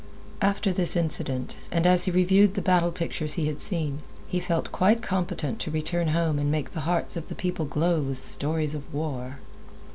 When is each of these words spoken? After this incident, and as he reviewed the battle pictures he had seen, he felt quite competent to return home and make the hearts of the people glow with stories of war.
After 0.41 0.73
this 0.73 0.95
incident, 0.95 1.57
and 1.69 1.85
as 1.85 2.05
he 2.05 2.11
reviewed 2.11 2.55
the 2.55 2.61
battle 2.63 2.91
pictures 2.91 3.33
he 3.33 3.45
had 3.45 3.61
seen, 3.61 4.01
he 4.25 4.39
felt 4.39 4.71
quite 4.71 5.03
competent 5.03 5.59
to 5.59 5.69
return 5.69 6.07
home 6.07 6.39
and 6.39 6.49
make 6.51 6.71
the 6.71 6.79
hearts 6.89 7.15
of 7.17 7.27
the 7.27 7.35
people 7.35 7.65
glow 7.65 8.01
with 8.01 8.19
stories 8.19 8.73
of 8.73 8.91
war. 8.91 9.37